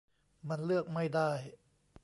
[0.49, 1.31] มันเลือกไม่ได้